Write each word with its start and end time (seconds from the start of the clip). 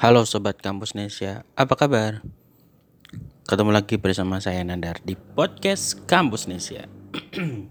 Halo 0.00 0.24
Sobat 0.24 0.56
Kampus 0.56 0.96
Nesia, 0.96 1.44
apa 1.52 1.76
kabar? 1.76 2.24
Ketemu 3.44 3.68
lagi 3.68 4.00
bersama 4.00 4.40
saya 4.40 4.64
Nandar 4.64 4.96
di 5.04 5.12
podcast 5.12 6.08
Kampus 6.08 6.48
Nesia 6.48 6.88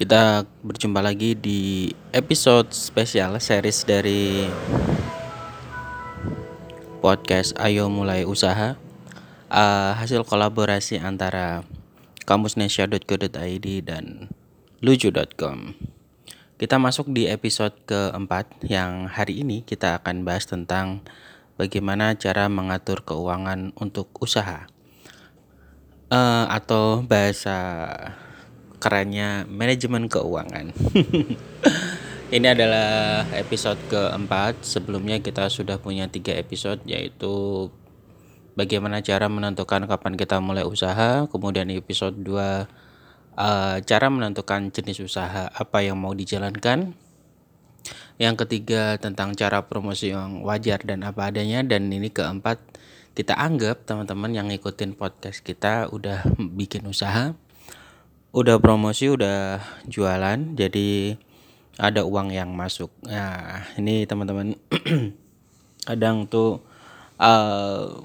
Kita 0.00 0.48
berjumpa 0.48 1.04
lagi 1.04 1.36
di 1.36 1.92
episode 2.08 2.72
spesial 2.72 3.36
series 3.36 3.84
dari 3.84 4.48
podcast 7.04 7.52
Ayo 7.60 7.92
Mulai 7.92 8.24
Usaha. 8.24 8.80
Uh, 9.52 9.92
Hasil 9.92 10.24
kolaborasi 10.24 11.04
antara 11.04 11.68
kampusnesia.co.id 12.24 13.66
dan 13.84 14.32
lucu.com 14.80 15.76
kita 16.62 16.78
masuk 16.78 17.10
di 17.10 17.26
episode 17.26 17.74
keempat 17.90 18.46
yang 18.70 19.10
hari 19.10 19.42
ini 19.42 19.66
kita 19.66 19.98
akan 19.98 20.22
bahas 20.22 20.46
tentang 20.46 21.02
bagaimana 21.58 22.14
cara 22.14 22.46
mengatur 22.46 23.02
keuangan 23.02 23.74
untuk 23.74 24.14
usaha 24.22 24.70
uh, 26.06 26.46
atau 26.46 27.02
bahasa 27.02 27.58
kerennya 28.78 29.42
manajemen 29.50 30.06
keuangan. 30.06 30.70
ini 32.36 32.46
adalah 32.46 33.26
episode 33.34 33.82
keempat. 33.90 34.62
Sebelumnya 34.62 35.18
kita 35.18 35.50
sudah 35.50 35.82
punya 35.82 36.06
tiga 36.06 36.38
episode 36.38 36.78
yaitu 36.86 37.74
bagaimana 38.54 39.02
cara 39.02 39.26
menentukan 39.26 39.90
kapan 39.90 40.14
kita 40.14 40.38
mulai 40.38 40.62
usaha. 40.62 41.26
Kemudian 41.26 41.74
episode 41.74 42.14
2 42.22 42.81
uh, 43.36 43.80
cara 43.84 44.06
menentukan 44.08 44.72
jenis 44.72 45.02
usaha 45.04 45.48
apa 45.48 45.84
yang 45.84 46.00
mau 46.00 46.12
dijalankan. 46.12 46.96
Yang 48.20 48.34
ketiga 48.46 49.00
tentang 49.00 49.34
cara 49.34 49.66
promosi 49.66 50.14
yang 50.14 50.44
wajar 50.46 50.84
dan 50.84 51.02
apa 51.02 51.32
adanya 51.32 51.64
dan 51.66 51.90
ini 51.90 52.12
keempat 52.12 52.60
kita 53.12 53.36
anggap 53.36 53.84
teman-teman 53.84 54.32
yang 54.32 54.46
ngikutin 54.48 54.96
podcast 54.96 55.44
kita 55.44 55.90
udah 55.90 56.24
bikin 56.56 56.88
usaha, 56.88 57.36
udah 58.32 58.56
promosi, 58.62 59.12
udah 59.12 59.60
jualan, 59.84 60.56
jadi 60.56 61.20
ada 61.76 62.04
uang 62.04 62.32
yang 62.32 62.52
masuk. 62.52 62.92
Nah, 63.04 63.64
ini 63.80 64.04
teman-teman 64.08 64.56
kadang 65.88 66.24
tuh 66.28 66.62
uh, 67.20 68.00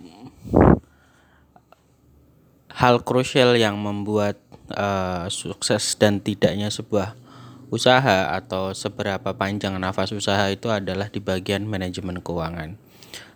hal 2.78 3.02
krusial 3.02 3.58
yang 3.58 3.80
membuat 3.80 4.38
uh, 4.73 5.27
sukses 5.31 5.95
dan 5.95 6.19
tidaknya 6.19 6.67
sebuah 6.67 7.15
usaha 7.67 8.31
atau 8.31 8.71
seberapa 8.71 9.35
panjang 9.35 9.75
nafas 9.75 10.15
usaha 10.15 10.47
itu 10.47 10.71
adalah 10.71 11.11
di 11.11 11.19
bagian 11.19 11.67
manajemen 11.67 12.23
keuangan. 12.23 12.79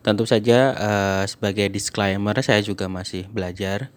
Tentu 0.01 0.25
saja 0.25 0.73
uh, 0.73 1.23
sebagai 1.27 1.69
disclaimer 1.69 2.33
saya 2.41 2.63
juga 2.63 2.89
masih 2.89 3.27
belajar. 3.29 3.93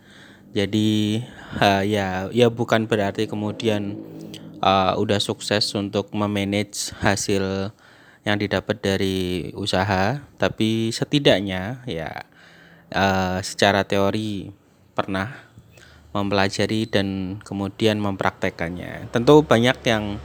Jadi 0.55 1.22
uh, 1.58 1.82
ya 1.82 2.30
ya 2.30 2.46
bukan 2.50 2.86
berarti 2.86 3.27
kemudian 3.27 3.98
uh, 4.62 4.94
udah 4.98 5.18
sukses 5.18 5.66
untuk 5.74 6.12
memanage 6.14 6.94
hasil 7.02 7.74
yang 8.24 8.36
didapat 8.40 8.80
dari 8.80 9.50
usaha, 9.52 10.22
tapi 10.40 10.88
setidaknya 10.94 11.84
ya 11.84 12.24
uh, 12.94 13.38
secara 13.44 13.84
teori 13.84 14.48
pernah 14.94 15.53
mempelajari 16.15 16.87
dan 16.87 17.39
kemudian 17.43 17.98
mempraktekannya. 17.98 19.11
Tentu 19.11 19.43
banyak 19.43 19.77
yang 19.84 20.23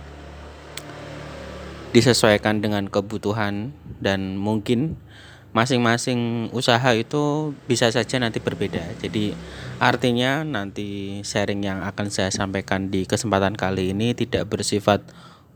disesuaikan 1.89 2.61
dengan 2.61 2.85
kebutuhan 2.85 3.73
dan 3.97 4.37
mungkin 4.37 5.01
masing-masing 5.49 6.53
usaha 6.53 6.93
itu 6.93 7.57
bisa 7.65 7.89
saja 7.89 8.21
nanti 8.21 8.37
berbeda. 8.37 8.85
Jadi 9.01 9.33
artinya 9.81 10.45
nanti 10.45 11.19
sharing 11.25 11.65
yang 11.65 11.81
akan 11.81 12.13
saya 12.13 12.29
sampaikan 12.29 12.93
di 12.93 13.09
kesempatan 13.09 13.57
kali 13.57 13.97
ini 13.97 14.13
tidak 14.13 14.45
bersifat 14.45 15.01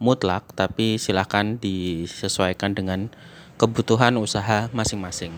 mutlak 0.01 0.49
tapi 0.57 0.97
silahkan 0.97 1.61
disesuaikan 1.61 2.73
dengan 2.73 3.13
kebutuhan 3.61 4.17
usaha 4.17 4.73
masing-masing. 4.73 5.31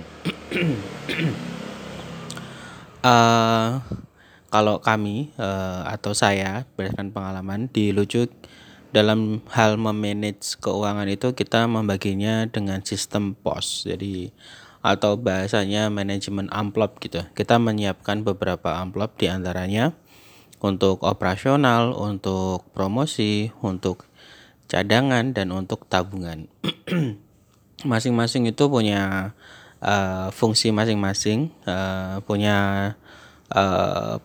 uh, 3.04 3.84
kalau 4.56 4.80
kami 4.80 5.36
uh, 5.36 5.84
atau 5.84 6.16
saya 6.16 6.64
berdasarkan 6.80 7.12
pengalaman 7.12 7.68
di 7.68 7.92
Lucu 7.92 8.32
dalam 8.96 9.44
hal 9.52 9.76
memanage 9.76 10.56
keuangan 10.64 11.12
itu 11.12 11.36
kita 11.36 11.68
membaginya 11.68 12.48
dengan 12.48 12.80
sistem 12.80 13.36
pos. 13.36 13.84
Jadi 13.84 14.32
atau 14.80 15.20
bahasanya 15.20 15.92
manajemen 15.92 16.48
amplop 16.56 17.04
gitu. 17.04 17.28
Kita 17.36 17.60
menyiapkan 17.60 18.24
beberapa 18.24 18.80
amplop 18.80 19.20
di 19.20 19.28
antaranya 19.28 19.92
untuk 20.64 21.04
operasional, 21.04 21.92
untuk 21.92 22.64
promosi, 22.72 23.52
untuk 23.60 24.08
cadangan 24.72 25.36
dan 25.36 25.52
untuk 25.52 25.84
tabungan. 25.92 26.48
Masing-masing 27.92 28.48
itu 28.48 28.72
punya 28.72 29.36
uh, 29.84 30.32
fungsi 30.32 30.72
masing-masing, 30.72 31.52
uh, 31.68 32.24
punya 32.24 32.96
uh, 33.52 34.24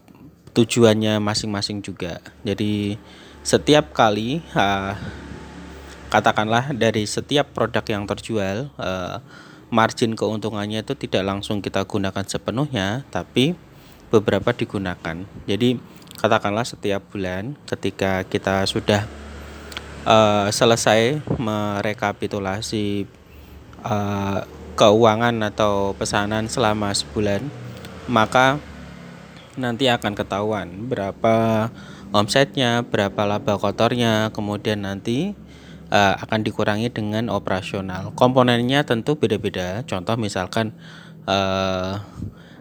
tujuannya 0.55 1.23
masing-masing 1.23 1.83
juga. 1.83 2.19
Jadi 2.43 2.99
setiap 3.41 3.95
kali 3.97 4.45
uh, 4.53 4.95
katakanlah 6.11 6.75
dari 6.75 7.07
setiap 7.07 7.55
produk 7.55 7.87
yang 7.87 8.05
terjual 8.05 8.69
uh, 8.77 9.23
margin 9.71 10.19
keuntungannya 10.19 10.83
itu 10.83 10.99
tidak 10.99 11.23
langsung 11.23 11.63
kita 11.63 11.87
gunakan 11.87 12.27
sepenuhnya, 12.27 13.07
tapi 13.15 13.55
beberapa 14.11 14.51
digunakan. 14.51 15.23
Jadi 15.47 15.79
katakanlah 16.19 16.67
setiap 16.67 17.07
bulan 17.15 17.55
ketika 17.71 18.27
kita 18.27 18.67
sudah 18.67 19.07
uh, 20.05 20.51
selesai 20.51 21.23
merekapitulasi 21.39 23.07
uh, 23.87 24.43
keuangan 24.75 25.37
atau 25.47 25.95
pesanan 25.95 26.51
selama 26.51 26.91
sebulan, 26.91 27.47
maka 28.11 28.59
nanti 29.61 29.93
akan 29.93 30.17
ketahuan 30.17 30.89
berapa 30.89 31.69
omsetnya, 32.11 32.83
berapa 32.83 33.23
laba 33.29 33.61
kotornya, 33.61 34.33
kemudian 34.35 34.83
nanti 34.83 35.37
uh, 35.93 36.15
akan 36.19 36.41
dikurangi 36.43 36.89
dengan 36.91 37.29
operasional. 37.29 38.11
Komponennya 38.17 38.83
tentu 38.83 39.15
beda-beda. 39.15 39.85
Contoh 39.85 40.17
misalkan 40.17 40.73
uh, 41.29 42.01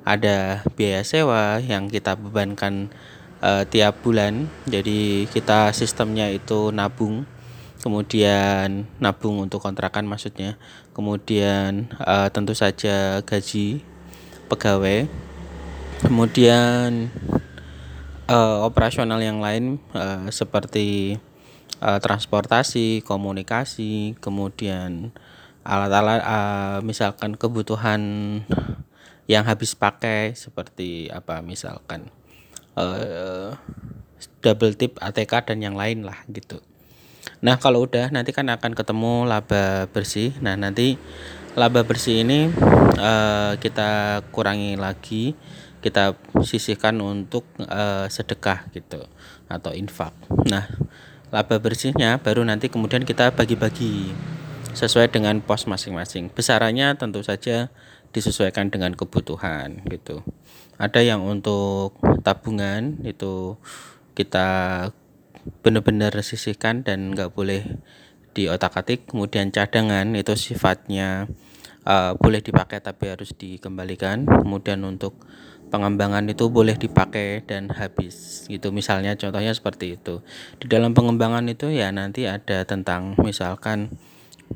ada 0.04 0.66
biaya 0.74 1.02
sewa 1.06 1.62
yang 1.62 1.88
kita 1.88 2.18
bebankan 2.18 2.94
uh, 3.42 3.64
tiap 3.66 4.02
bulan. 4.06 4.50
Jadi 4.68 5.30
kita 5.30 5.72
sistemnya 5.72 6.30
itu 6.30 6.74
nabung, 6.74 7.24
kemudian 7.81 8.90
nabung 9.00 9.40
untuk 9.40 9.62
kontrakan 9.64 10.06
maksudnya. 10.06 10.58
Kemudian 10.94 11.90
uh, 12.02 12.28
tentu 12.34 12.52
saja 12.52 13.24
gaji 13.24 13.81
pegawai 14.50 15.28
kemudian 16.00 17.12
uh, 18.30 18.64
operasional 18.64 19.20
yang 19.20 19.44
lain 19.44 19.78
uh, 19.92 20.28
seperti 20.32 21.20
uh, 21.84 22.00
transportasi, 22.00 23.04
komunikasi, 23.04 24.16
kemudian 24.24 25.12
alat-alat 25.68 26.22
uh, 26.24 26.80
misalkan 26.82 27.36
kebutuhan 27.36 28.02
yang 29.30 29.46
habis 29.46 29.78
pakai 29.78 30.34
seperti 30.34 31.12
apa 31.14 31.46
misalkan 31.46 32.10
uh, 32.74 33.54
double 34.42 34.74
tip 34.74 34.98
ATK 34.98 35.54
dan 35.54 35.62
yang 35.62 35.78
lain 35.78 36.02
lah 36.08 36.18
gitu. 36.31 36.64
Nah 37.46 37.60
kalau 37.62 37.86
udah 37.86 38.10
nanti 38.10 38.34
kan 38.34 38.50
akan 38.50 38.74
ketemu 38.74 39.28
laba 39.28 39.86
bersih. 39.92 40.34
Nah 40.42 40.58
nanti 40.58 40.98
laba 41.54 41.86
bersih 41.86 42.25
ini 42.25 42.50
uh, 42.98 43.54
kita 43.62 44.24
kurangi 44.34 44.80
lagi 44.80 45.38
kita 45.80 46.16
sisihkan 46.44 47.00
untuk 47.00 47.48
uh, 47.64 48.06
sedekah 48.12 48.68
gitu 48.76 49.04
atau 49.48 49.72
infak. 49.74 50.12
Nah, 50.48 50.68
laba 51.31 51.56
bersihnya 51.58 52.20
baru 52.20 52.44
nanti 52.44 52.68
kemudian 52.68 53.08
kita 53.08 53.34
bagi-bagi 53.34 54.14
sesuai 54.74 55.10
dengan 55.10 55.42
pos 55.42 55.66
masing-masing. 55.66 56.30
Besarannya 56.31 56.94
tentu 57.00 57.26
saja 57.26 57.74
disesuaikan 58.14 58.74
dengan 58.74 58.94
kebutuhan 58.98 59.86
gitu. 59.90 60.26
Ada 60.80 61.04
yang 61.04 61.26
untuk 61.26 62.00
tabungan 62.24 63.04
itu 63.06 63.60
kita 64.16 64.90
benar-benar 65.62 66.14
sisihkan 66.22 66.84
dan 66.84 67.14
nggak 67.14 67.34
boleh 67.36 67.66
di 68.34 68.48
otak-atik. 68.48 69.10
Kemudian 69.12 69.52
cadangan 69.52 70.16
itu 70.16 70.34
sifatnya 70.40 71.28
uh, 71.86 72.16
boleh 72.16 72.42
dipakai 72.42 72.81
tapi 72.81 73.12
harus 73.12 73.36
dikembalikan. 73.36 74.26
Kemudian 74.26 74.81
untuk 74.88 75.20
pengembangan 75.69 76.25
itu 76.27 76.50
boleh 76.50 76.75
dipakai 76.75 77.45
dan 77.45 77.69
habis 77.69 78.45
gitu 78.50 78.74
misalnya 78.74 79.13
contohnya 79.13 79.54
seperti 79.54 79.95
itu 79.95 80.25
di 80.57 80.66
dalam 80.66 80.98
pengembangan 80.98 81.45
itu 81.45 81.69
ya 81.69 81.94
nanti 81.94 82.25
ada 82.25 82.66
tentang 82.66 83.13
misalkan 83.21 83.94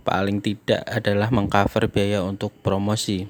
paling 0.01 0.41
tidak 0.41 0.81
adalah 0.89 1.29
mengcover 1.29 1.85
biaya 1.85 2.25
untuk 2.25 2.49
promosi. 2.65 3.29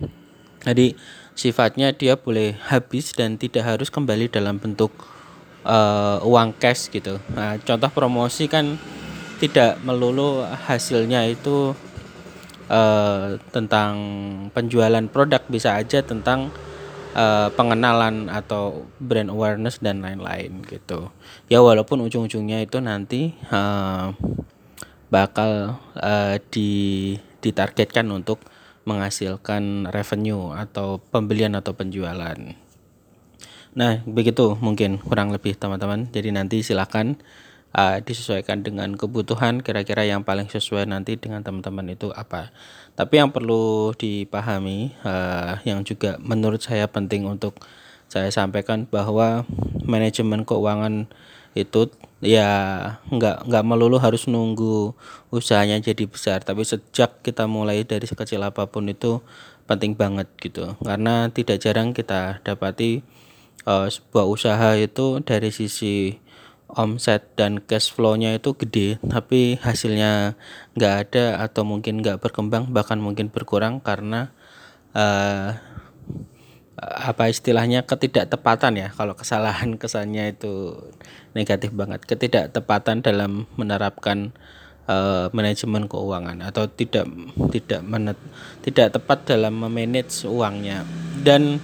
Jadi 0.64 0.96
sifatnya 1.36 1.92
dia 1.92 2.16
boleh 2.16 2.56
habis 2.72 3.12
dan 3.12 3.36
tidak 3.36 3.68
harus 3.68 3.92
kembali 3.92 4.32
dalam 4.32 4.64
bentuk 4.64 4.96
uh, 5.68 6.24
uang 6.24 6.56
cash 6.56 6.88
gitu. 6.88 7.20
Nah, 7.36 7.60
contoh 7.60 7.92
promosi 7.92 8.48
kan 8.48 8.80
tidak 9.44 9.76
melulu 9.84 10.48
hasilnya 10.48 11.28
itu 11.28 11.76
uh, 12.72 13.36
tentang 13.52 13.94
penjualan 14.56 15.04
produk 15.12 15.44
bisa 15.52 15.76
aja 15.76 16.00
tentang 16.00 16.48
uh, 17.14 17.50
pengenalan 17.54 18.30
atau 18.30 18.86
brand 19.02 19.30
awareness 19.30 19.80
dan 19.80 20.02
lain-lain 20.02 20.66
gitu. 20.68 21.10
Ya 21.48 21.62
walaupun 21.62 22.02
ujung-ujungnya 22.06 22.62
itu 22.66 22.78
nanti 22.84 23.34
uh, 23.50 24.14
bakal 25.14 25.78
uh, 25.98 26.36
di 26.50 27.14
ditargetkan 27.44 28.10
untuk 28.10 28.42
menghasilkan 28.84 29.88
revenue 29.92 30.52
atau 30.56 31.00
pembelian 31.00 31.56
atau 31.56 31.72
penjualan. 31.72 32.36
Nah, 33.74 33.94
begitu 34.06 34.54
mungkin 34.62 35.02
kurang 35.02 35.34
lebih 35.34 35.58
teman-teman. 35.58 36.12
Jadi 36.14 36.30
nanti 36.30 36.62
silakan 36.62 37.18
uh, 37.74 37.98
disesuaikan 38.00 38.62
dengan 38.62 38.94
kebutuhan 38.94 39.60
kira-kira 39.60 40.06
yang 40.06 40.22
paling 40.22 40.48
sesuai 40.48 40.88
nanti 40.88 41.18
dengan 41.18 41.42
teman-teman 41.42 41.94
itu 41.94 42.14
apa. 42.14 42.54
Tapi 42.94 43.20
yang 43.20 43.34
perlu 43.34 43.92
dipahami 43.98 44.94
uh, 45.02 45.60
yang 45.66 45.82
juga 45.82 46.22
menurut 46.22 46.62
saya 46.62 46.86
penting 46.86 47.26
untuk 47.26 47.58
saya 48.08 48.30
sampaikan 48.30 48.86
bahwa 48.86 49.42
manajemen 49.82 50.46
keuangan 50.46 51.10
itu 51.54 51.90
ya 52.22 52.50
nggak 53.14 53.46
nggak 53.46 53.66
melulu 53.66 54.02
harus 54.02 54.26
nunggu 54.26 54.98
usahanya 55.30 55.78
jadi 55.78 56.10
besar 56.10 56.42
tapi 56.42 56.66
sejak 56.66 57.22
kita 57.22 57.46
mulai 57.46 57.86
dari 57.86 58.10
sekecil 58.10 58.42
apa 58.42 58.66
pun 58.66 58.90
itu 58.90 59.22
penting 59.70 59.94
banget 59.94 60.26
gitu 60.42 60.74
karena 60.82 61.30
tidak 61.30 61.62
jarang 61.62 61.94
kita 61.94 62.42
dapati 62.42 63.06
uh, 63.70 63.86
sebuah 63.86 64.26
usaha 64.26 64.74
itu 64.80 65.22
dari 65.22 65.54
sisi 65.54 66.18
omset 66.74 67.24
dan 67.38 67.62
cash 67.62 67.94
flow-nya 67.94 68.38
itu 68.38 68.58
gede 68.58 68.98
tapi 69.06 69.62
hasilnya 69.62 70.38
nggak 70.74 70.94
ada 71.08 71.26
atau 71.46 71.66
mungkin 71.66 72.02
nggak 72.02 72.22
berkembang 72.22 72.74
bahkan 72.74 72.98
mungkin 72.98 73.30
berkurang 73.30 73.80
karena 73.80 74.34
uh, 74.98 75.58
apa 76.84 77.30
istilahnya 77.30 77.86
ketidaktepatan 77.86 78.74
ya. 78.76 78.88
Kalau 78.94 79.14
kesalahan 79.14 79.78
kesannya 79.78 80.34
itu 80.34 80.76
negatif 81.38 81.72
banget. 81.72 82.04
Ketidaktepatan 82.04 83.06
dalam 83.06 83.46
menerapkan 83.56 84.34
uh, 84.90 85.30
manajemen 85.32 85.88
keuangan 85.88 86.44
atau 86.44 86.68
tidak 86.68 87.08
tidak 87.54 87.82
menet, 87.86 88.18
tidak 88.66 88.94
tepat 88.96 89.24
dalam 89.28 89.54
memanage 89.56 90.26
uangnya. 90.26 90.84
Dan 91.22 91.62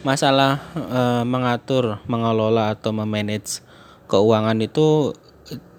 masalah 0.00 0.60
uh, 0.76 1.24
mengatur 1.28 2.00
mengelola 2.08 2.72
atau 2.72 2.92
memanage 2.92 3.60
keuangan 4.10 4.58
itu 4.58 5.14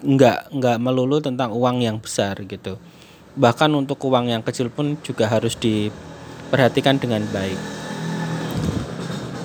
enggak 0.00 0.48
enggak 0.48 0.76
melulu 0.80 1.20
tentang 1.20 1.52
uang 1.52 1.84
yang 1.84 2.00
besar 2.00 2.40
gitu. 2.48 2.80
Bahkan 3.36 3.70
untuk 3.76 4.00
uang 4.08 4.32
yang 4.32 4.40
kecil 4.40 4.72
pun 4.72 4.96
juga 5.04 5.28
harus 5.28 5.56
diperhatikan 5.56 6.96
dengan 6.96 7.24
baik. 7.28 7.60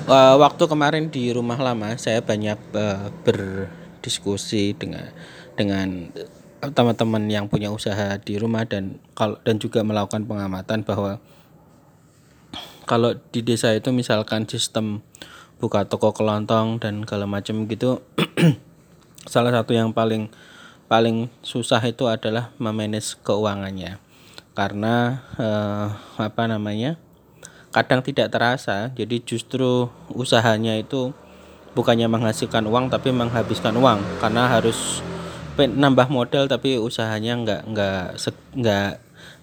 Uh, 0.07 0.39
waktu 0.39 0.63
kemarin 0.71 1.11
di 1.11 1.35
rumah 1.35 1.59
lama 1.59 1.99
saya 1.99 2.23
banyak 2.23 2.55
uh, 2.79 3.11
berdiskusi 3.27 4.71
dengan 4.71 5.11
dengan 5.59 6.07
teman-teman 6.63 7.27
yang 7.27 7.45
punya 7.51 7.69
usaha 7.69 8.15
di 8.17 8.39
rumah 8.39 8.63
dan 8.63 9.03
kalau 9.13 9.35
dan 9.43 9.59
juga 9.59 9.83
melakukan 9.83 10.23
pengamatan 10.23 10.81
bahwa 10.87 11.19
kalau 12.87 13.19
di 13.35 13.43
desa 13.43 13.75
itu 13.75 13.91
misalkan 13.91 14.47
sistem 14.47 15.03
buka 15.59 15.83
toko 15.85 16.15
kelontong 16.15 16.79
dan 16.79 17.03
segala 17.03 17.27
macam 17.27 17.67
gitu 17.67 17.99
salah 19.25 19.49
satu 19.49 19.73
yang 19.73 19.89
paling 19.89 20.29
paling 20.87 21.27
susah 21.43 21.83
itu 21.83 22.05
adalah 22.05 22.53
memanage 22.61 23.17
keuangannya. 23.25 23.99
Karena 24.53 25.21
eh, 25.37 25.87
apa 26.21 26.43
namanya 26.45 26.97
kadang 27.73 28.01
tidak 28.01 28.33
terasa. 28.33 28.89
Jadi 28.93 29.21
justru 29.21 29.91
usahanya 30.13 30.77
itu 30.77 31.13
bukannya 31.77 32.09
menghasilkan 32.09 32.65
uang 32.65 32.89
tapi 32.89 33.13
menghabiskan 33.13 33.77
uang. 33.77 34.01
Karena 34.17 34.49
harus 34.49 35.01
nambah 35.57 36.13
modal 36.13 36.45
tapi 36.45 36.77
usahanya 36.77 37.33
nggak 37.41 37.61
nggak 37.65 38.01
nggak 38.57 38.91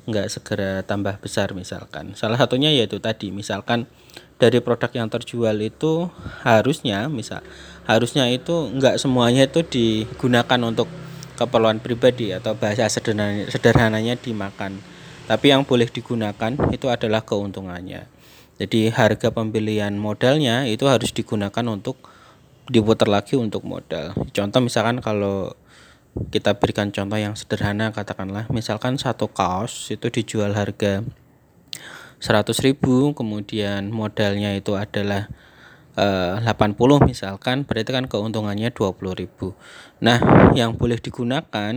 nggak 0.04 0.26
segera 0.28 0.84
tambah 0.84 1.16
besar 1.18 1.56
misalkan. 1.56 2.12
Salah 2.14 2.36
satunya 2.36 2.70
yaitu 2.70 3.00
tadi 3.00 3.32
misalkan 3.32 3.88
dari 4.36 4.58
produk 4.60 4.90
yang 4.92 5.08
terjual 5.08 5.56
itu 5.62 6.10
harusnya 6.44 7.06
misal 7.08 7.40
harusnya 7.84 8.28
itu 8.32 8.72
enggak 8.72 8.96
semuanya 9.00 9.48
itu 9.48 9.60
digunakan 9.64 10.60
untuk 10.64 10.88
keperluan 11.34 11.82
pribadi 11.82 12.30
atau 12.30 12.54
bahasa 12.54 12.86
sederhananya, 12.88 13.50
sederhananya 13.50 14.14
dimakan. 14.16 14.80
Tapi 15.24 15.50
yang 15.50 15.64
boleh 15.64 15.88
digunakan 15.88 16.52
itu 16.70 16.86
adalah 16.92 17.24
keuntungannya. 17.24 18.06
Jadi 18.54 18.92
harga 18.92 19.34
pembelian 19.34 19.98
modalnya 19.98 20.68
itu 20.68 20.86
harus 20.86 21.10
digunakan 21.10 21.64
untuk 21.66 21.98
diputar 22.70 23.10
lagi 23.10 23.34
untuk 23.34 23.66
modal. 23.66 24.14
Contoh 24.30 24.60
misalkan 24.62 25.02
kalau 25.02 25.52
kita 26.30 26.54
berikan 26.54 26.94
contoh 26.94 27.18
yang 27.18 27.34
sederhana 27.34 27.90
katakanlah 27.90 28.46
misalkan 28.54 28.94
satu 28.94 29.26
kaos 29.26 29.90
itu 29.90 30.06
dijual 30.14 30.54
harga 30.54 31.02
100.000 32.22 32.78
kemudian 33.18 33.90
modalnya 33.90 34.54
itu 34.54 34.78
adalah 34.78 35.26
eh, 35.98 36.34
80 36.42 36.78
misalkan 37.06 37.64
berarti 37.66 37.90
kan 37.90 38.06
keuntungannya 38.06 38.70
20.000 38.70 40.02
nah 40.02 40.18
yang 40.52 40.74
boleh 40.74 40.98
digunakan 41.00 41.72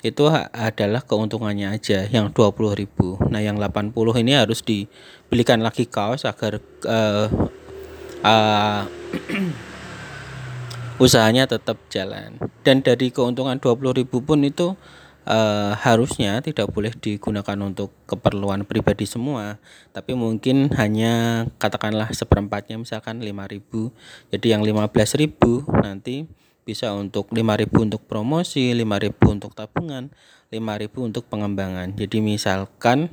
itu 0.00 0.24
adalah 0.32 1.04
keuntungannya 1.04 1.76
aja 1.76 2.08
yang 2.08 2.32
20.000 2.32 3.28
nah 3.28 3.40
yang 3.44 3.60
80 3.60 3.92
ini 4.24 4.32
harus 4.32 4.64
dibelikan 4.64 5.60
lagi 5.60 5.84
kaos 5.84 6.24
agar 6.24 6.62
uh, 6.88 7.28
uh, 8.24 8.82
usahanya 11.00 11.48
tetap 11.48 11.80
jalan. 11.88 12.36
Dan 12.60 12.84
dari 12.84 13.08
keuntungan 13.08 13.56
20.000 13.56 14.04
pun 14.20 14.38
itu 14.44 14.76
uh, 15.26 15.74
harusnya 15.76 16.40
tidak 16.44 16.70
boleh 16.70 16.92
digunakan 16.94 17.58
untuk 17.60 17.92
keperluan 18.06 18.64
pribadi 18.64 19.04
semua 19.04 19.58
tapi 19.92 20.14
mungkin 20.14 20.70
hanya 20.76 21.46
katakanlah 21.58 22.12
seperempatnya 22.14 22.78
misalkan 22.78 23.20
5000 23.20 24.32
jadi 24.32 24.46
yang 24.56 24.62
15000 24.62 25.82
nanti 25.82 26.28
bisa 26.64 26.92
untuk 26.94 27.32
5000 27.32 27.66
untuk 27.88 28.04
promosi 28.06 28.76
5000 28.76 29.34
untuk 29.34 29.52
tabungan 29.56 30.12
5000 30.50 31.06
untuk 31.06 31.24
pengembangan. 31.30 31.94
Jadi 31.94 32.18
misalkan 32.18 33.06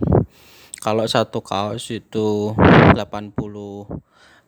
kalau 0.81 1.05
satu 1.05 1.45
kaos 1.45 1.89
itu 1.93 2.57
80 2.57 2.97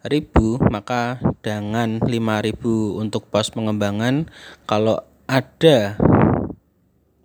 ribu 0.10 0.48
maka 0.74 1.22
dengan 1.46 2.02
5000 2.02 3.02
untuk 3.02 3.30
pos 3.30 3.52
pengembangan 3.54 4.26
kalau 4.66 5.06
ada 5.30 6.00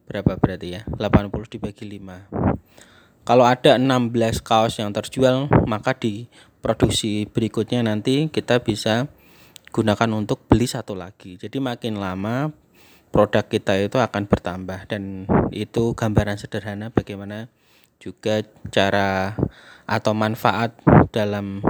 berapa 0.04 0.36
berarti 0.36 0.80
ya? 0.80 0.82
80 0.86 1.32
dibagi 1.48 1.84
5 1.88 3.24
kalau 3.24 3.48
ada 3.48 3.80
16 3.80 4.12
kaos 4.44 4.76
yang 4.76 4.92
terjual 4.92 5.48
maka 5.64 5.96
di 5.96 6.28
produksi 6.60 7.24
berikutnya 7.24 7.80
nanti 7.80 8.28
kita 8.28 8.60
bisa 8.60 9.08
gunakan 9.74 10.10
untuk 10.14 10.46
beli 10.46 10.70
satu 10.70 10.94
lagi. 10.94 11.34
Jadi 11.34 11.58
makin 11.58 11.98
lama 11.98 12.54
produk 13.10 13.42
kita 13.42 13.74
itu 13.80 13.98
akan 13.98 14.30
bertambah 14.30 14.86
dan 14.86 15.26
itu 15.50 15.98
gambaran 15.98 16.38
sederhana 16.38 16.94
bagaimana 16.94 17.50
juga 17.98 18.46
cara 18.70 19.34
atau 19.88 20.12
manfaat 20.14 20.78
dalam 21.10 21.64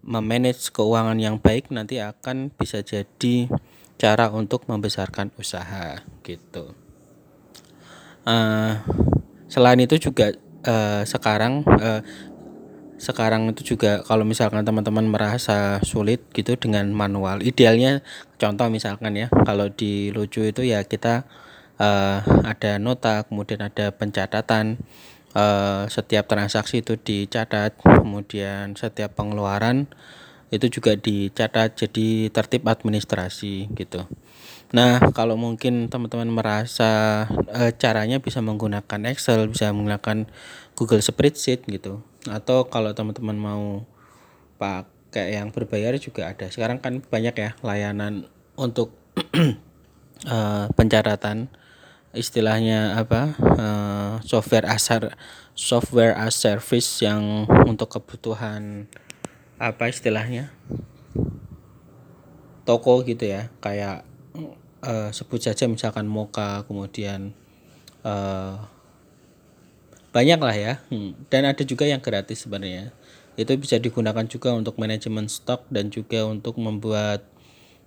memanage 0.00 0.72
keuangan 0.72 1.20
yang 1.20 1.36
baik 1.36 1.68
nanti 1.68 2.00
akan 2.00 2.48
bisa 2.56 2.80
jadi 2.80 3.52
cara 4.00 4.32
untuk 4.32 4.64
membesarkan 4.64 5.28
usaha 5.36 6.00
gitu. 6.24 6.72
Uh, 8.30 8.78
selain 9.50 9.82
itu 9.82 9.98
juga 9.98 10.30
uh, 10.62 11.02
sekarang 11.02 11.66
uh, 11.66 11.98
sekarang 13.00 13.48
itu 13.48 13.74
juga 13.74 14.04
kalau 14.04 14.28
misalkan 14.28 14.60
teman-teman 14.60 15.08
merasa 15.08 15.80
sulit 15.82 16.20
gitu 16.36 16.54
dengan 16.60 16.84
manual 16.92 17.40
idealnya 17.40 18.04
contoh 18.36 18.68
misalkan 18.68 19.16
ya 19.16 19.26
kalau 19.48 19.72
di 19.72 20.12
lucu 20.12 20.44
itu 20.44 20.62
ya 20.62 20.84
kita 20.84 21.24
uh, 21.80 22.20
ada 22.44 22.76
nota 22.76 23.24
kemudian 23.24 23.64
ada 23.64 23.88
pencatatan 23.90 24.76
uh, 25.32 25.88
setiap 25.88 26.28
transaksi 26.28 26.84
itu 26.84 27.00
dicatat 27.00 27.80
kemudian 27.80 28.76
setiap 28.76 29.16
pengeluaran 29.16 29.88
itu 30.52 30.68
juga 30.68 30.92
dicatat 30.92 31.80
jadi 31.80 32.28
tertib 32.28 32.68
administrasi 32.68 33.72
gitu 33.80 34.04
Nah, 34.70 35.02
kalau 35.10 35.34
mungkin 35.34 35.90
teman-teman 35.90 36.30
merasa 36.30 37.26
e, 37.50 37.74
caranya 37.74 38.22
bisa 38.22 38.38
menggunakan 38.38 39.10
Excel, 39.10 39.50
bisa 39.50 39.74
menggunakan 39.74 40.30
Google 40.78 41.02
Spreadsheet 41.02 41.66
gitu. 41.66 42.06
Atau 42.30 42.70
kalau 42.70 42.94
teman-teman 42.94 43.34
mau 43.34 43.82
pakai 44.62 45.34
yang 45.34 45.50
berbayar 45.50 45.98
juga 45.98 46.30
ada. 46.30 46.46
Sekarang 46.54 46.78
kan 46.78 47.02
banyak 47.02 47.34
ya 47.34 47.50
layanan 47.66 48.30
untuk 48.54 48.94
e, 50.30 50.38
pencatatan 50.70 51.50
istilahnya 52.14 52.94
apa? 52.94 53.34
E, 53.42 53.66
software 54.22 54.70
as 54.70 54.86
software 55.58 56.14
as 56.14 56.38
service 56.38 57.02
yang 57.02 57.50
untuk 57.66 57.90
kebutuhan 57.90 58.86
apa 59.58 59.90
istilahnya? 59.90 60.54
toko 62.70 63.02
gitu 63.02 63.26
ya, 63.26 63.50
kayak 63.58 64.06
uh, 64.84 65.10
sebut 65.12 65.40
saja 65.40 65.68
misalkan 65.68 66.08
Moka 66.08 66.64
kemudian 66.64 67.32
uh, 68.04 68.60
banyak 70.10 70.40
lah 70.42 70.56
ya. 70.56 70.74
Hmm. 70.90 71.14
dan 71.30 71.46
ada 71.46 71.62
juga 71.62 71.86
yang 71.86 72.02
gratis 72.02 72.44
sebenarnya. 72.44 72.90
Itu 73.38 73.56
bisa 73.56 73.78
digunakan 73.78 74.26
juga 74.26 74.52
untuk 74.52 74.76
manajemen 74.76 75.30
stok 75.30 75.70
dan 75.70 75.88
juga 75.88 76.26
untuk 76.26 76.58
membuat 76.58 77.24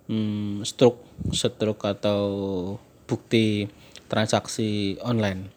hmm, 0.08 0.64
struk 0.64 1.04
struk 1.30 1.84
atau 1.84 2.22
bukti 3.04 3.68
transaksi 4.08 4.96
online. 5.04 5.52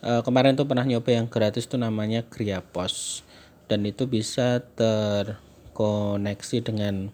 Uh, 0.00 0.24
kemarin 0.24 0.56
tuh 0.56 0.64
pernah 0.64 0.84
nyoba 0.88 1.12
yang 1.12 1.28
gratis 1.28 1.68
tuh 1.68 1.76
namanya 1.76 2.24
Kriapos 2.24 3.20
dan 3.68 3.84
itu 3.84 4.08
bisa 4.08 4.64
terkoneksi 4.74 6.56
dengan 6.64 7.12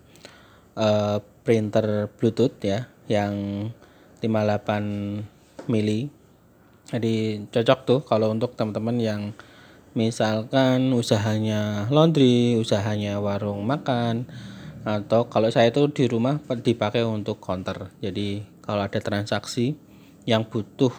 uh, 0.78 1.18
printer 1.42 2.06
Bluetooth 2.14 2.56
ya 2.62 2.87
yang 3.06 3.68
58 4.20 5.68
mili. 5.70 6.10
Jadi 6.86 7.46
cocok 7.50 7.80
tuh 7.82 8.00
kalau 8.06 8.30
untuk 8.30 8.54
teman-teman 8.54 8.96
yang 9.02 9.22
misalkan 9.96 10.92
usahanya 10.92 11.88
laundry 11.88 12.60
usahanya 12.60 13.16
warung 13.16 13.64
makan 13.64 14.28
atau 14.86 15.26
kalau 15.26 15.50
saya 15.50 15.72
itu 15.72 15.88
di 15.90 16.06
rumah 16.06 16.38
dipakai 16.62 17.02
untuk 17.02 17.42
counter. 17.42 17.90
Jadi 17.98 18.46
kalau 18.62 18.86
ada 18.86 19.02
transaksi 19.02 19.75
yang 20.30 20.46
butuh 20.46 20.94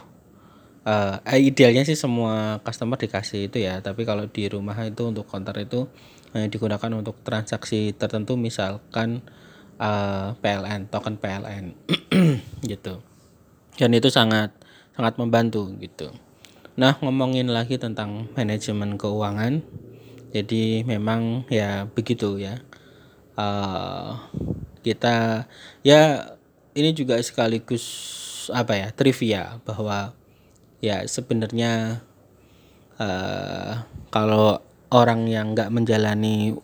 uh, 0.84 1.24
idealnya 1.32 1.88
sih 1.88 1.96
semua 1.96 2.60
customer 2.68 3.00
dikasih 3.00 3.48
itu 3.48 3.64
ya. 3.64 3.80
Tapi 3.80 4.04
kalau 4.04 4.28
di 4.28 4.52
rumah 4.52 4.76
itu 4.84 5.08
untuk 5.08 5.24
counter 5.24 5.56
itu 5.64 5.88
uh, 6.36 6.48
digunakan 6.52 6.92
untuk 7.00 7.20
transaksi 7.24 7.96
tertentu 7.96 8.36
misalkan 8.36 9.24
eh, 9.78 10.28
PLN 10.38 10.90
token 10.90 11.16
PLN 11.18 11.74
gitu. 12.72 13.02
Dan 13.78 13.94
itu 13.94 14.10
sangat 14.10 14.54
sangat 14.98 15.18
membantu 15.22 15.70
gitu. 15.78 16.10
Nah 16.78 16.98
ngomongin 17.02 17.50
lagi 17.50 17.78
tentang 17.78 18.30
manajemen 18.34 18.98
keuangan 18.98 19.62
jadi 20.34 20.86
memang 20.86 21.48
ya 21.50 21.88
begitu 21.90 22.38
ya. 22.38 22.62
Uh, 23.38 24.18
kita 24.82 25.46
ya 25.86 26.34
ini 26.74 26.90
juga 26.94 27.22
sekaligus 27.22 27.86
apa 28.50 28.74
ya 28.78 28.88
trivia 28.94 29.62
bahwa 29.62 30.18
ya 30.82 31.06
sebenarnya 31.06 32.02
uh, 32.98 33.86
kalau 34.10 34.62
orang 34.90 35.28
yang 35.28 35.54
nggak 35.54 35.74
menjalani 35.74 36.56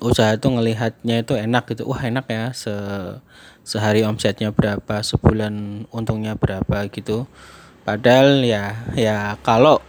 usaha 0.00 0.36
itu 0.36 0.48
ngelihatnya 0.48 1.24
itu 1.24 1.34
enak 1.36 1.64
gitu. 1.72 1.88
Wah 1.88 2.00
enak 2.00 2.26
ya 2.28 2.44
se 2.52 2.74
sehari 3.66 4.06
omsetnya 4.06 4.54
berapa 4.54 5.02
sebulan 5.02 5.86
untungnya 5.90 6.36
berapa 6.38 6.86
gitu. 6.92 7.26
Padahal 7.86 8.42
ya 8.42 8.86
ya 8.98 9.38
kalau 9.42 9.80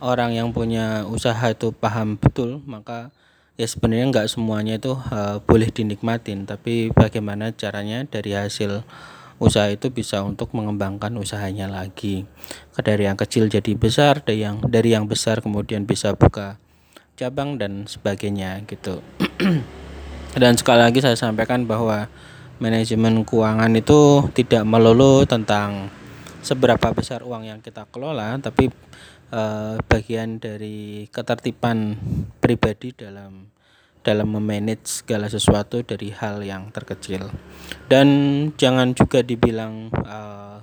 orang 0.00 0.36
yang 0.36 0.52
punya 0.52 1.08
usaha 1.08 1.48
itu 1.48 1.72
paham 1.72 2.20
betul 2.20 2.60
maka 2.68 3.08
ya 3.56 3.64
sebenarnya 3.64 4.10
nggak 4.10 4.28
semuanya 4.28 4.76
itu 4.76 4.96
uh, 4.96 5.38
boleh 5.44 5.70
dinikmatin. 5.70 6.48
Tapi 6.48 6.90
bagaimana 6.90 7.54
caranya 7.54 8.02
dari 8.04 8.34
hasil 8.34 8.82
usaha 9.42 9.66
itu 9.70 9.90
bisa 9.90 10.22
untuk 10.22 10.54
mengembangkan 10.54 11.14
usahanya 11.18 11.66
lagi. 11.70 12.26
Dari 12.74 13.06
yang 13.06 13.18
kecil 13.18 13.46
jadi 13.52 13.74
besar 13.78 14.22
dari 14.22 14.46
yang 14.46 14.62
dari 14.64 14.94
yang 14.94 15.06
besar 15.06 15.42
kemudian 15.42 15.86
bisa 15.86 16.14
buka 16.14 16.58
cabang 17.14 17.56
dan 17.58 17.86
sebagainya 17.86 18.62
gitu. 18.66 18.98
dan 20.42 20.58
sekali 20.58 20.82
lagi 20.82 20.98
saya 20.98 21.14
sampaikan 21.14 21.66
bahwa 21.66 22.10
manajemen 22.58 23.22
keuangan 23.22 23.70
itu 23.74 24.26
tidak 24.34 24.66
melulu 24.66 25.22
tentang 25.26 25.90
seberapa 26.42 26.90
besar 26.92 27.22
uang 27.22 27.46
yang 27.46 27.60
kita 27.62 27.86
kelola, 27.90 28.36
tapi 28.42 28.68
eh, 29.30 29.74
bagian 29.86 30.42
dari 30.42 31.06
ketertiban 31.08 31.96
pribadi 32.42 32.92
dalam 32.92 33.50
dalam 34.04 34.28
memanage 34.36 35.00
segala 35.00 35.32
sesuatu 35.32 35.80
dari 35.80 36.12
hal 36.12 36.44
yang 36.44 36.68
terkecil. 36.68 37.32
Dan 37.88 38.06
jangan 38.60 38.92
juga 38.92 39.24
dibilang 39.24 39.88
eh, 39.90 40.58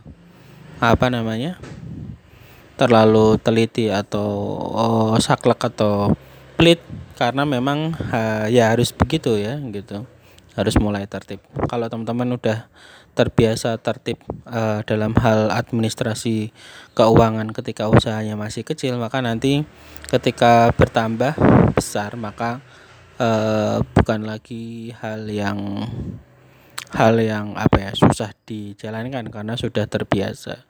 apa 0.84 1.08
namanya? 1.08 1.58
terlalu 2.82 3.38
teliti 3.38 3.94
atau 3.94 4.58
oh, 4.58 5.14
saklek 5.22 5.70
atau 5.70 6.18
split 6.62 6.78
karena 7.18 7.42
memang 7.42 7.98
uh, 8.14 8.46
ya 8.46 8.70
harus 8.70 8.94
begitu 8.94 9.34
ya 9.34 9.58
gitu. 9.74 10.06
Harus 10.54 10.78
mulai 10.78 11.10
tertib. 11.10 11.42
Kalau 11.66 11.90
teman-teman 11.90 12.38
udah 12.38 12.70
terbiasa 13.18 13.82
tertib 13.82 14.22
uh, 14.46 14.86
dalam 14.86 15.18
hal 15.18 15.50
administrasi 15.50 16.54
keuangan 16.94 17.50
ketika 17.50 17.90
usahanya 17.90 18.38
masih 18.38 18.62
kecil 18.62 19.02
maka 19.02 19.26
nanti 19.26 19.66
ketika 20.06 20.70
bertambah 20.78 21.34
besar 21.74 22.14
maka 22.14 22.62
uh, 23.18 23.82
bukan 23.98 24.30
lagi 24.30 24.94
hal 25.02 25.26
yang 25.34 25.90
hal 26.94 27.18
yang 27.18 27.58
apa 27.58 27.90
ya 27.90 27.92
susah 27.98 28.38
dijalankan 28.46 29.34
karena 29.34 29.58
sudah 29.58 29.90
terbiasa 29.90 30.62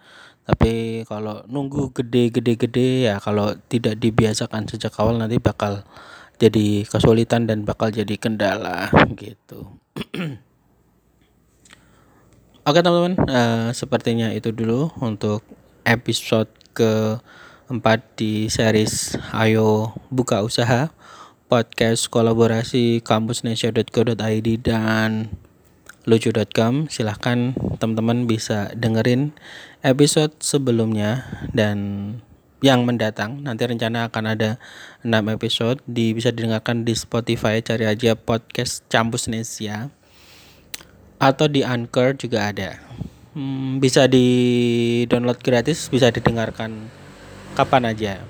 tapi 0.52 1.08
kalau 1.08 1.48
nunggu 1.48 1.96
gede-gede-gede 1.96 3.08
ya 3.08 3.24
kalau 3.24 3.56
tidak 3.72 3.96
dibiasakan 4.04 4.68
sejak 4.68 4.92
awal 5.00 5.16
nanti 5.16 5.40
bakal 5.40 5.88
jadi 6.44 6.84
kesulitan 6.84 7.48
dan 7.48 7.64
bakal 7.64 7.88
jadi 7.88 8.20
kendala 8.20 8.92
gitu. 9.24 9.80
Oke 12.68 12.84
teman-teman 12.84 13.16
uh, 13.32 13.72
sepertinya 13.72 14.28
itu 14.36 14.52
dulu 14.52 14.92
untuk 15.00 15.40
episode 15.88 16.52
ke 16.76 17.16
empat 17.72 18.20
di 18.20 18.52
series 18.52 19.16
ayo 19.32 19.96
buka 20.12 20.44
usaha 20.44 20.92
podcast 21.48 22.12
kolaborasi 22.12 23.00
kampusnesia.co.id 23.00 24.48
dan 24.60 25.32
lucu.com 26.06 26.90
silahkan 26.90 27.54
teman-teman 27.78 28.26
bisa 28.26 28.74
dengerin 28.74 29.34
episode 29.86 30.34
sebelumnya 30.42 31.26
dan 31.54 31.78
yang 32.62 32.86
mendatang. 32.86 33.42
Nanti 33.42 33.66
rencana 33.66 34.10
akan 34.10 34.38
ada 34.38 34.50
6 35.02 35.10
episode. 35.34 35.82
Di 35.90 36.14
bisa 36.14 36.30
didengarkan 36.30 36.86
di 36.86 36.94
Spotify. 36.94 37.60
Cari 37.60 37.90
aja 37.90 38.14
podcast 38.14 38.86
Campus 38.88 39.26
Nesia. 39.26 39.90
Atau 41.18 41.50
di 41.50 41.66
Anchor 41.66 42.18
juga 42.18 42.54
ada. 42.54 42.78
Hmm, 43.34 43.82
bisa 43.82 44.06
di 44.06 44.26
download 45.10 45.42
gratis. 45.42 45.90
Bisa 45.90 46.14
didengarkan 46.14 46.90
kapan 47.58 47.90
aja 47.90 48.22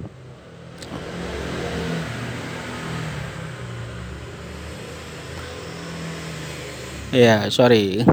Ya, 7.12 7.52
sorry. 7.52 8.08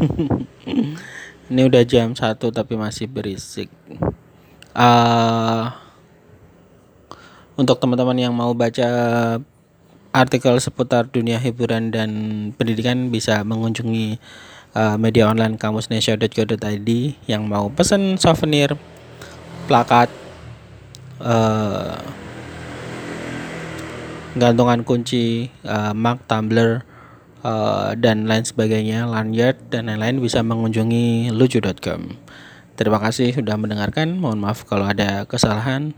Ini 1.54 1.60
udah 1.70 1.86
jam 1.86 2.18
satu 2.18 2.50
tapi 2.50 2.74
masih 2.74 3.06
berisik. 3.06 3.70
Uh, 4.74 5.70
untuk 7.54 7.78
teman-teman 7.78 8.18
yang 8.18 8.34
mau 8.34 8.50
baca 8.58 8.90
artikel 10.10 10.58
seputar 10.58 11.06
dunia 11.06 11.38
hiburan 11.38 11.94
dan 11.94 12.10
pendidikan 12.58 13.14
bisa 13.14 13.46
mengunjungi 13.46 14.18
uh, 14.74 14.98
media 14.98 15.30
online 15.30 15.54
kamusnesia.co.id 15.54 16.90
yang 17.30 17.46
mau 17.46 17.70
pesan 17.70 18.18
souvenir, 18.18 18.74
plakat, 19.70 20.10
uh, 21.22 22.02
gantungan 24.34 24.82
kunci, 24.82 25.54
uh, 25.62 25.94
mug, 25.94 26.18
tumbler, 26.26 26.87
uh, 27.48 27.90
dan 27.96 28.28
lain 28.28 28.44
sebagainya, 28.44 29.08
lanyard 29.08 29.56
dan 29.72 29.88
lain-lain 29.88 30.20
bisa 30.20 30.44
mengunjungi 30.44 31.32
lucu.com. 31.32 32.20
Terima 32.78 33.00
kasih 33.02 33.34
sudah 33.34 33.56
mendengarkan. 33.58 34.20
Mohon 34.20 34.38
maaf 34.44 34.68
kalau 34.68 34.86
ada 34.86 35.24
kesalahan. 35.24 35.96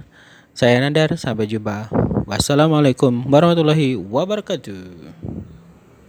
Saya 0.55 0.81
Nandar, 0.81 1.13
sampai 1.19 1.51
jumpa. 1.51 1.91
Wassalamualaikum 2.25 3.27
warahmatullahi 3.29 3.99
wabarakatuh. 3.99 5.60